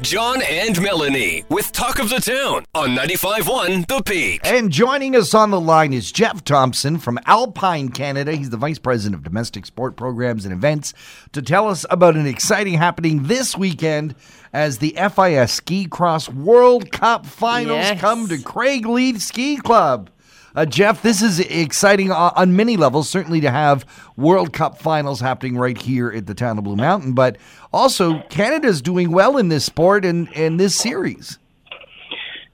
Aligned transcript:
John 0.00 0.40
and 0.42 0.80
Melanie 0.80 1.44
with 1.48 1.72
Talk 1.72 1.98
of 1.98 2.08
the 2.08 2.20
Town 2.20 2.64
on 2.74 2.90
95.1 2.90 3.86
The 3.88 4.00
Peak. 4.02 4.40
And 4.44 4.70
joining 4.70 5.16
us 5.16 5.34
on 5.34 5.50
the 5.50 5.60
line 5.60 5.92
is 5.92 6.12
Jeff 6.12 6.44
Thompson 6.44 6.98
from 6.98 7.18
Alpine 7.26 7.88
Canada. 7.88 8.32
He's 8.34 8.50
the 8.50 8.56
Vice 8.56 8.78
President 8.78 9.16
of 9.16 9.24
Domestic 9.24 9.66
Sport 9.66 9.96
Programs 9.96 10.44
and 10.44 10.54
Events 10.54 10.94
to 11.32 11.42
tell 11.42 11.68
us 11.68 11.84
about 11.90 12.14
an 12.16 12.26
exciting 12.26 12.74
happening 12.74 13.24
this 13.24 13.56
weekend 13.56 14.14
as 14.52 14.78
the 14.78 14.96
FIS 15.14 15.52
Ski 15.52 15.86
Cross 15.86 16.28
World 16.30 16.90
Cup 16.92 17.26
Finals 17.26 17.78
Yes. 17.78 18.00
come 18.00 18.28
to 18.28 18.36
Craigleith 18.36 19.20
Ski 19.20 19.56
Club. 19.56 20.10
Uh, 20.58 20.66
Jeff, 20.66 21.02
this 21.02 21.22
is 21.22 21.38
exciting 21.38 22.10
on, 22.10 22.32
on 22.34 22.56
many 22.56 22.76
levels. 22.76 23.08
Certainly 23.08 23.42
to 23.42 23.50
have 23.52 23.86
World 24.16 24.52
Cup 24.52 24.76
finals 24.76 25.20
happening 25.20 25.56
right 25.56 25.80
here 25.80 26.10
at 26.10 26.26
the 26.26 26.34
town 26.34 26.58
of 26.58 26.64
Blue 26.64 26.74
Mountain, 26.74 27.12
but 27.12 27.38
also 27.72 28.22
Canada's 28.22 28.82
doing 28.82 29.12
well 29.12 29.36
in 29.36 29.50
this 29.50 29.64
sport 29.64 30.04
and, 30.04 30.28
and 30.36 30.58
this 30.58 30.74
series. 30.74 31.38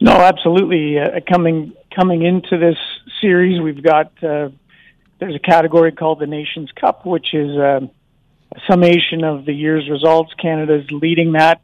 No, 0.00 0.12
absolutely. 0.12 0.96
Uh, 1.00 1.18
coming 1.28 1.72
coming 1.92 2.22
into 2.22 2.56
this 2.56 2.76
series, 3.20 3.60
we've 3.60 3.82
got 3.82 4.12
uh, 4.22 4.50
there's 5.18 5.34
a 5.34 5.40
category 5.40 5.90
called 5.90 6.20
the 6.20 6.28
Nations 6.28 6.70
Cup, 6.80 7.04
which 7.04 7.34
is 7.34 7.50
uh, 7.58 7.80
a 8.54 8.60
summation 8.70 9.24
of 9.24 9.44
the 9.44 9.52
year's 9.52 9.90
results. 9.90 10.32
Canada's 10.34 10.88
leading 10.92 11.32
that 11.32 11.62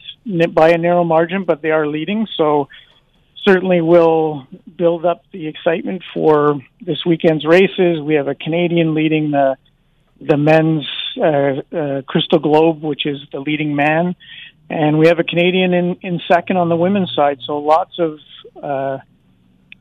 by 0.52 0.70
a 0.70 0.78
narrow 0.78 1.04
margin, 1.04 1.44
but 1.44 1.62
they 1.62 1.70
are 1.70 1.86
leading. 1.86 2.26
So 2.36 2.68
certainly 3.44 3.80
will 3.80 4.46
build 4.76 5.04
up 5.04 5.22
the 5.32 5.46
excitement 5.46 6.02
for 6.12 6.60
this 6.80 7.04
weekend's 7.04 7.44
races. 7.44 8.00
We 8.00 8.14
have 8.14 8.28
a 8.28 8.34
Canadian 8.34 8.94
leading 8.94 9.30
the 9.30 9.56
the 10.20 10.36
men's 10.36 10.88
uh, 11.20 11.76
uh, 11.76 12.02
Crystal 12.02 12.38
Globe, 12.38 12.82
which 12.82 13.04
is 13.04 13.18
the 13.32 13.40
leading 13.40 13.74
man, 13.74 14.14
and 14.70 14.98
we 14.98 15.08
have 15.08 15.18
a 15.18 15.24
Canadian 15.24 15.74
in, 15.74 15.96
in 16.02 16.20
second 16.26 16.56
on 16.56 16.68
the 16.68 16.76
women's 16.76 17.12
side. 17.14 17.40
So 17.44 17.58
lots 17.58 17.98
of 17.98 18.18
uh, 18.62 18.98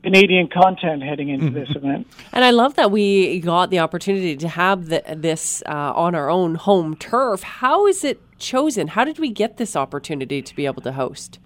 Canadian 0.04 0.50
content 0.50 1.02
heading 1.02 1.30
into 1.30 1.50
this 1.52 1.70
event. 1.76 2.08
And 2.34 2.44
I 2.44 2.50
love 2.52 2.76
that 2.76 2.92
we 2.92 3.40
got 3.40 3.70
the 3.70 3.80
opportunity 3.80 4.36
to 4.36 4.48
have 4.50 4.88
the, 4.88 5.02
this 5.16 5.64
uh, 5.66 5.94
on 5.96 6.14
our 6.14 6.30
own 6.30 6.56
home 6.56 6.96
turf. 6.98 7.42
How 7.44 7.88
is 7.88 8.04
it 8.04 8.20
chosen? 8.38 8.90
How 8.90 9.06
did 9.06 9.20
we 9.20 9.30
get 9.30 9.58
this 9.58 9.76
opportunity 9.76 10.42
to 10.42 10.56
be 10.56 10.66
able 10.66 10.82
to 10.82 10.92
host? 10.92 11.40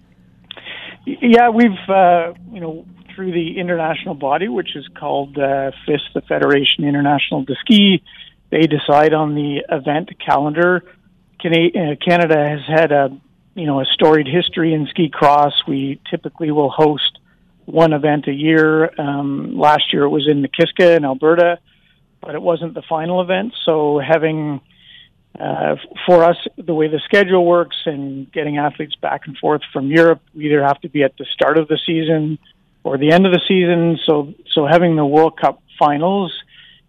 Yeah, 1.08 1.52
we've 1.52 1.72
uh, 1.88 2.34
you 2.52 2.60
know 2.60 2.86
through 3.16 3.32
the 3.32 3.60
international 3.60 4.14
body, 4.14 4.50
which 4.50 4.76
is 4.76 4.86
called 5.00 5.38
uh, 5.38 5.72
FIS, 5.86 6.02
the 6.14 6.20
Federation 6.22 6.84
International 6.84 7.44
de 7.44 7.56
Ski. 7.62 8.04
They 8.50 8.64
decide 8.64 9.14
on 9.14 9.34
the 9.34 9.64
event 9.70 10.10
calendar. 10.20 10.84
Uh, 11.44 11.96
Canada 12.04 12.50
has 12.50 12.60
had 12.68 12.92
a 12.92 13.18
you 13.56 13.66
know 13.66 13.80
a 13.80 13.86
storied 13.86 14.28
history 14.28 14.74
in 14.74 14.88
ski 14.88 15.10
cross. 15.10 15.54
We 15.66 16.02
typically 16.10 16.52
will 16.52 16.70
host 16.70 17.20
one 17.64 17.94
event 17.94 18.28
a 18.28 18.34
year. 18.34 18.92
Um, 19.00 19.58
last 19.58 19.94
year 19.94 20.04
it 20.04 20.10
was 20.10 20.28
in 20.28 20.44
Nakiska 20.44 20.98
in 20.98 21.06
Alberta, 21.06 21.60
but 22.22 22.36
it 22.36 22.42
wasn't 22.42 22.74
the 22.74 22.82
final 22.82 23.22
event. 23.22 23.54
So 23.64 24.00
having 24.00 24.60
uh, 25.40 25.76
for 26.06 26.24
us, 26.24 26.38
the 26.58 26.74
way 26.74 26.88
the 26.88 27.00
schedule 27.06 27.46
works 27.46 27.76
and 27.86 28.32
getting 28.32 28.58
athletes 28.58 28.96
back 28.96 29.28
and 29.28 29.38
forth 29.38 29.62
from 29.72 29.88
Europe, 29.92 30.22
we 30.36 30.46
either 30.48 30.64
have 30.64 30.80
to 30.82 30.90
be 30.90 31.04
at 31.04 31.16
the 31.18 31.26
start 31.26 31.58
of 31.58 31.68
the 31.68 31.80
season 31.86 32.40
or 32.84 32.98
the 32.98 33.12
end 33.12 33.26
of 33.26 33.32
the 33.32 33.42
season. 33.48 34.00
So, 34.06 34.34
so 34.54 34.66
having 34.66 34.96
the 34.96 35.06
World 35.06 35.40
Cup 35.40 35.62
finals 35.78 36.34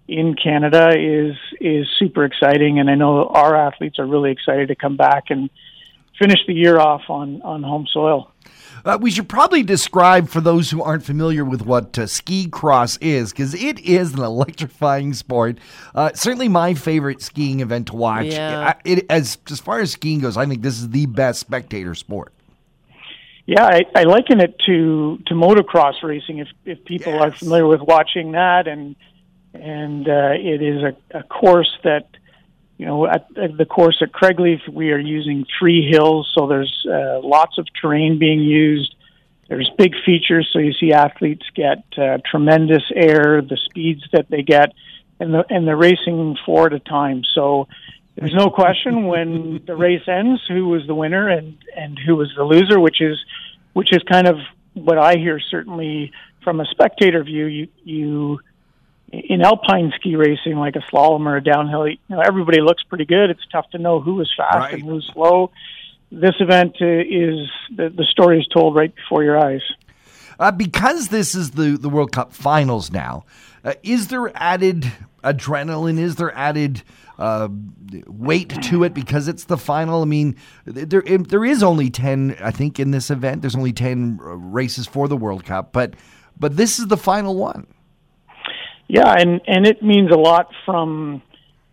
in 0.06 0.34
Canada 0.34 0.94
is 0.98 1.36
is 1.60 1.86
super 1.98 2.24
exciting, 2.24 2.78
and 2.78 2.88
I 2.88 2.94
know 2.94 3.26
our 3.26 3.54
athletes 3.54 3.98
are 3.98 4.06
really 4.06 4.30
excited 4.30 4.68
to 4.68 4.74
come 4.74 4.96
back 4.96 5.24
and 5.28 5.50
finish 6.18 6.38
the 6.46 6.54
year 6.54 6.80
off 6.80 7.02
on 7.10 7.42
on 7.42 7.62
home 7.62 7.86
soil. 7.92 8.32
Uh, 8.84 8.98
we 9.00 9.10
should 9.10 9.28
probably 9.28 9.62
describe 9.62 10.28
for 10.28 10.40
those 10.40 10.70
who 10.70 10.82
aren't 10.82 11.04
familiar 11.04 11.44
with 11.44 11.62
what 11.62 11.98
uh, 11.98 12.06
ski 12.06 12.48
cross 12.48 12.96
is, 12.98 13.32
because 13.32 13.54
it 13.54 13.78
is 13.80 14.14
an 14.14 14.22
electrifying 14.22 15.12
sport. 15.14 15.58
Uh, 15.94 16.10
certainly, 16.14 16.48
my 16.48 16.74
favorite 16.74 17.20
skiing 17.22 17.60
event 17.60 17.88
to 17.88 17.96
watch. 17.96 18.26
Yeah. 18.26 18.74
It, 18.84 19.06
as 19.10 19.38
as 19.50 19.60
far 19.60 19.80
as 19.80 19.92
skiing 19.92 20.20
goes, 20.20 20.36
I 20.36 20.46
think 20.46 20.62
this 20.62 20.78
is 20.78 20.90
the 20.90 21.06
best 21.06 21.40
spectator 21.40 21.94
sport. 21.94 22.32
Yeah, 23.46 23.64
I, 23.64 23.80
I 23.94 24.02
liken 24.02 24.40
it 24.40 24.58
to 24.66 25.18
to 25.26 25.34
motocross 25.34 26.02
racing. 26.02 26.38
If 26.38 26.48
if 26.64 26.84
people 26.84 27.18
are 27.18 27.32
familiar 27.32 27.66
with 27.66 27.80
watching 27.80 28.32
that, 28.32 28.68
and 28.68 28.94
and 29.54 30.06
uh, 30.06 30.32
it 30.34 30.62
is 30.62 30.82
a, 30.82 31.18
a 31.18 31.22
course 31.22 31.74
that 31.82 32.08
you 32.78 32.86
know 32.86 33.06
at, 33.06 33.28
the 33.34 33.66
course 33.66 33.98
at 34.00 34.12
Craigleith 34.12 34.68
we 34.68 34.92
are 34.92 34.98
using 34.98 35.44
three 35.58 35.88
hills, 35.90 36.30
so 36.34 36.46
there's 36.46 36.86
uh, 36.88 37.20
lots 37.20 37.58
of 37.58 37.66
terrain 37.80 38.18
being 38.18 38.40
used. 38.40 38.94
There's 39.48 39.70
big 39.76 39.94
features, 40.04 40.48
so 40.52 40.58
you 40.58 40.72
see 40.72 40.92
athletes 40.92 41.44
get 41.54 41.84
uh, 41.96 42.18
tremendous 42.30 42.84
air, 42.94 43.42
the 43.42 43.58
speeds 43.64 44.02
that 44.12 44.28
they 44.30 44.42
get, 44.42 44.72
and 45.20 45.34
the 45.34 45.44
and 45.50 45.66
they're 45.66 45.76
racing 45.76 46.36
four 46.46 46.66
at 46.66 46.72
a 46.72 46.78
time. 46.78 47.24
So 47.34 47.66
there's 48.14 48.34
no 48.34 48.50
question 48.50 49.06
when 49.06 49.62
the 49.66 49.76
race 49.76 50.06
ends 50.08 50.42
who 50.48 50.68
was 50.68 50.86
the 50.86 50.94
winner 50.94 51.28
and 51.28 51.56
and 51.76 51.98
who 51.98 52.16
was 52.16 52.32
the 52.36 52.44
loser, 52.44 52.78
which 52.78 53.00
is 53.00 53.18
which 53.72 53.92
is 53.92 54.02
kind 54.04 54.26
of 54.26 54.36
what 54.74 54.98
I 54.98 55.16
hear 55.16 55.40
certainly 55.40 56.12
from 56.42 56.60
a 56.60 56.66
spectator 56.66 57.22
view. 57.24 57.46
You 57.46 57.68
you 57.84 58.40
in 59.12 59.40
alpine 59.42 59.92
ski 59.96 60.16
racing, 60.16 60.56
like 60.56 60.76
a 60.76 60.80
slalom 60.92 61.26
or 61.26 61.36
a 61.36 61.42
downhill, 61.42 61.88
you 61.88 61.98
know 62.08 62.20
everybody 62.20 62.60
looks 62.60 62.82
pretty 62.82 63.04
good. 63.04 63.30
It's 63.30 63.46
tough 63.50 63.68
to 63.70 63.78
know 63.78 64.00
who 64.00 64.14
was 64.14 64.32
fast 64.36 64.56
Right. 64.56 64.74
and 64.74 64.82
who's 64.82 65.08
slow. 65.12 65.50
This 66.10 66.34
event 66.40 66.76
uh, 66.80 66.86
is 66.86 67.48
the 67.74 67.90
the 67.94 68.04
story 68.10 68.38
is 68.40 68.46
told 68.48 68.74
right 68.76 68.94
before 68.94 69.24
your 69.24 69.38
eyes. 69.38 69.62
Uh, 70.40 70.52
because 70.52 71.08
this 71.08 71.34
is 71.34 71.50
the, 71.52 71.76
the 71.76 71.88
World 71.88 72.12
Cup 72.12 72.32
finals 72.32 72.92
now, 72.92 73.24
uh, 73.64 73.74
is 73.82 74.06
there 74.06 74.30
added 74.36 74.90
adrenaline? 75.24 75.98
Is 75.98 76.14
there 76.14 76.32
added 76.32 76.84
uh, 77.18 77.48
weight 78.06 78.50
to 78.62 78.84
it 78.84 78.94
because 78.94 79.26
it's 79.26 79.44
the 79.44 79.58
final? 79.58 80.02
I 80.02 80.04
mean, 80.04 80.36
there 80.64 81.02
there 81.02 81.44
is 81.44 81.62
only 81.64 81.90
ten, 81.90 82.36
I 82.40 82.52
think, 82.52 82.78
in 82.78 82.92
this 82.92 83.10
event. 83.10 83.42
There's 83.42 83.56
only 83.56 83.72
ten 83.72 84.20
uh, 84.22 84.36
races 84.36 84.86
for 84.86 85.08
the 85.08 85.16
World 85.16 85.44
Cup, 85.44 85.72
but 85.72 85.94
but 86.38 86.56
this 86.56 86.78
is 86.78 86.86
the 86.86 86.96
final 86.96 87.34
one. 87.34 87.66
Yeah, 88.88 89.14
and 89.16 89.40
and 89.46 89.66
it 89.66 89.82
means 89.82 90.10
a 90.10 90.18
lot 90.18 90.50
from 90.64 91.22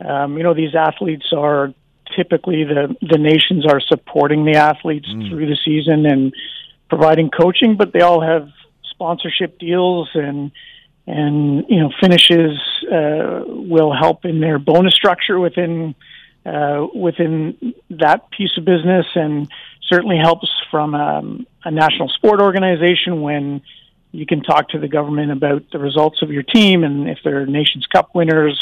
um, 0.06 0.38
you 0.38 0.44
know 0.44 0.54
these 0.54 0.76
athletes 0.76 1.26
are 1.36 1.74
typically 2.16 2.66
the 2.66 2.96
the 3.02 3.18
nations 3.18 3.66
are 3.66 3.80
supporting 3.80 4.46
the 4.46 4.58
athletes 4.58 5.08
through 5.08 5.48
the 5.48 5.58
season 5.64 6.06
and 6.06 6.34
providing 6.90 7.30
coaching, 7.30 7.78
but 7.78 7.94
they 7.94 8.02
all 8.02 8.22
have 8.22 8.50
sponsorship 8.92 9.58
deals 9.60 10.10
and 10.14 10.52
and 11.08 11.66
you 11.70 11.80
know 11.80 11.92
finishes 12.02 12.60
uh, 12.92 13.44
will 13.46 13.94
help 13.94 14.26
in 14.26 14.42
their 14.42 14.60
bonus 14.60 14.94
structure 14.94 15.40
within 15.40 15.96
uh, 16.46 16.86
within 16.94 17.74
that 17.90 18.30
piece 18.30 18.58
of 18.58 18.66
business, 18.66 19.06
and 19.16 19.50
certainly 19.88 20.18
helps 20.18 20.50
from 20.70 20.94
um, 20.96 21.48
a 21.64 21.72
national 21.72 22.10
sport 22.10 22.42
organization 22.42 23.22
when 23.22 23.62
you 24.16 24.26
can 24.26 24.42
talk 24.42 24.70
to 24.70 24.80
the 24.80 24.88
government 24.88 25.32
about 25.32 25.64
the 25.72 25.80
results 25.80 26.22
of 26.22 26.32
your 26.32 26.44
team 26.44 26.84
and 26.84 27.10
if 27.10 27.20
they're 27.24 27.46
Nations 27.46 27.86
Cup 27.88 28.10
winners. 28.16 28.60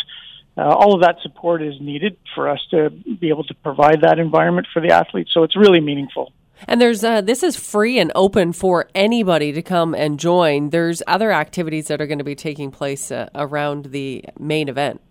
Uh, 0.57 0.61
all 0.61 0.93
of 0.93 1.01
that 1.01 1.17
support 1.21 1.63
is 1.63 1.75
needed 1.79 2.17
for 2.35 2.49
us 2.49 2.59
to 2.71 2.89
be 2.89 3.29
able 3.29 3.43
to 3.43 3.53
provide 3.55 4.01
that 4.01 4.19
environment 4.19 4.67
for 4.71 4.81
the 4.81 4.91
athletes. 4.91 5.31
So 5.33 5.43
it's 5.43 5.55
really 5.55 5.79
meaningful. 5.79 6.31
And 6.67 6.79
there's 6.79 7.03
uh, 7.03 7.21
this 7.21 7.43
is 7.43 7.55
free 7.55 7.99
and 7.99 8.11
open 8.15 8.53
for 8.53 8.87
anybody 8.95 9.51
to 9.51 9.61
come 9.61 9.93
and 9.93 10.19
join. 10.19 10.69
There's 10.69 11.01
other 11.07 11.31
activities 11.31 11.87
that 11.87 11.99
are 12.01 12.07
going 12.07 12.19
to 12.19 12.23
be 12.23 12.35
taking 12.35 12.71
place 12.71 13.11
uh, 13.11 13.29
around 13.35 13.85
the 13.85 14.23
main 14.39 14.69
event. 14.69 15.01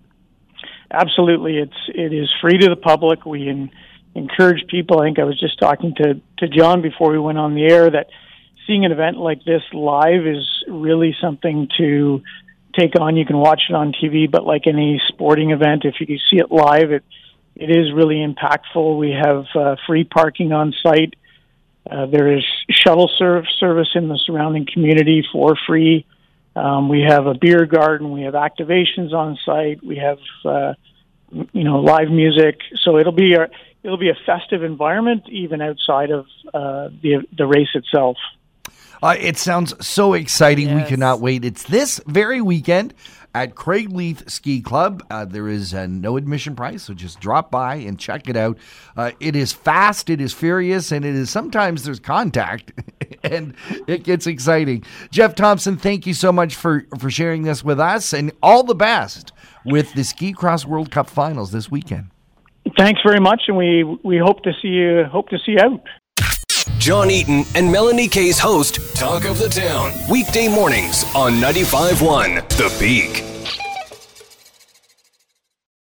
Absolutely, 0.90 1.58
it's 1.58 1.76
it 1.88 2.12
is 2.12 2.30
free 2.40 2.58
to 2.58 2.68
the 2.68 2.76
public. 2.76 3.26
We 3.26 3.48
en- 3.48 3.70
encourage 4.14 4.66
people. 4.68 5.00
I 5.00 5.06
think 5.06 5.18
I 5.18 5.24
was 5.24 5.38
just 5.38 5.58
talking 5.58 5.94
to 5.96 6.20
to 6.38 6.48
John 6.48 6.80
before 6.82 7.10
we 7.10 7.18
went 7.18 7.38
on 7.38 7.54
the 7.54 7.64
air 7.64 7.90
that 7.90 8.08
seeing 8.66 8.84
an 8.84 8.92
event 8.92 9.16
like 9.18 9.44
this 9.44 9.62
live 9.72 10.26
is 10.26 10.64
really 10.68 11.14
something 11.20 11.68
to 11.78 12.22
take 12.78 12.98
on. 12.98 13.16
You 13.16 13.26
can 13.26 13.38
watch 13.38 13.62
it 13.68 13.74
on 13.74 13.92
TV, 13.92 14.30
but 14.30 14.44
like 14.44 14.66
any 14.66 15.00
sporting 15.08 15.50
event, 15.50 15.84
if 15.84 15.96
you 16.00 16.18
see 16.30 16.38
it 16.38 16.50
live, 16.50 16.92
it 16.92 17.04
it 17.54 17.70
is 17.70 17.92
really 17.92 18.16
impactful. 18.16 18.98
We 18.98 19.10
have 19.10 19.44
uh, 19.54 19.76
free 19.86 20.04
parking 20.04 20.52
on 20.52 20.72
site. 20.82 21.14
Uh, 21.88 22.06
there 22.06 22.36
is 22.36 22.44
shuttle 22.70 23.10
serve 23.18 23.44
service 23.58 23.90
in 23.94 24.08
the 24.08 24.18
surrounding 24.24 24.66
community 24.72 25.22
for 25.32 25.56
free. 25.66 26.06
Um, 26.54 26.88
we 26.88 27.02
have 27.02 27.26
a 27.26 27.34
beer 27.34 27.66
garden. 27.66 28.10
We 28.10 28.22
have 28.22 28.34
activations 28.34 29.12
on 29.12 29.38
site. 29.44 29.84
We 29.84 29.96
have, 29.96 30.18
uh, 30.44 30.74
you 31.52 31.64
know, 31.64 31.80
live 31.80 32.10
music. 32.10 32.60
So 32.82 32.98
it'll 32.98 33.12
be 33.12 33.34
a 33.34 33.48
it'll 33.82 33.98
be 33.98 34.10
a 34.10 34.16
festive 34.26 34.62
environment 34.62 35.24
even 35.28 35.60
outside 35.60 36.10
of 36.10 36.26
uh, 36.54 36.88
the 37.02 37.26
the 37.36 37.46
race 37.46 37.74
itself. 37.74 38.16
Uh, 39.02 39.16
it 39.18 39.36
sounds 39.36 39.74
so 39.84 40.14
exciting. 40.14 40.74
We 40.74 40.84
cannot 40.84 41.20
wait. 41.20 41.44
It's 41.44 41.64
this 41.64 42.00
very 42.06 42.40
weekend 42.40 42.94
at 43.34 43.54
Craig 43.54 43.88
Craigleith 43.88 44.30
Ski 44.30 44.60
Club. 44.60 45.02
Uh, 45.10 45.24
there 45.24 45.48
is 45.48 45.72
a 45.72 45.88
no 45.88 46.16
admission 46.16 46.54
price, 46.54 46.84
so 46.84 46.94
just 46.94 47.18
drop 47.20 47.50
by 47.50 47.76
and 47.76 47.98
check 47.98 48.28
it 48.28 48.36
out. 48.36 48.58
Uh, 48.96 49.12
it 49.20 49.34
is 49.34 49.52
fast, 49.52 50.10
it 50.10 50.20
is 50.20 50.32
furious, 50.32 50.92
and 50.92 51.04
it 51.04 51.14
is 51.14 51.30
sometimes 51.30 51.84
there's 51.84 52.00
contact, 52.00 52.72
and 53.24 53.54
it 53.86 54.04
gets 54.04 54.26
exciting. 54.26 54.84
Jeff 55.10 55.34
Thompson, 55.34 55.76
thank 55.76 56.06
you 56.06 56.14
so 56.14 56.30
much 56.30 56.54
for 56.54 56.86
for 56.98 57.10
sharing 57.10 57.42
this 57.42 57.64
with 57.64 57.80
us, 57.80 58.12
and 58.12 58.32
all 58.42 58.62
the 58.62 58.74
best 58.74 59.32
with 59.64 59.92
the 59.94 60.04
Ski 60.04 60.32
Cross 60.32 60.66
World 60.66 60.90
Cup 60.90 61.08
Finals 61.08 61.50
this 61.50 61.70
weekend. 61.70 62.10
Thanks 62.78 63.00
very 63.04 63.20
much, 63.20 63.42
and 63.48 63.56
we 63.56 63.82
we 64.04 64.18
hope 64.18 64.42
to 64.42 64.52
see 64.60 64.68
you 64.68 65.04
hope 65.10 65.28
to 65.30 65.38
see 65.38 65.52
you 65.52 65.58
out. 65.58 65.82
John 66.82 67.12
Eaton 67.12 67.44
and 67.54 67.70
Melanie 67.70 68.08
Kay's 68.08 68.40
host, 68.40 68.80
Talk 68.96 69.24
of 69.24 69.38
the 69.38 69.48
Town. 69.48 69.92
Weekday 70.10 70.48
mornings 70.48 71.04
on 71.14 71.34
95.1 71.34 72.48
The 72.48 72.76
Peak. 72.80 73.31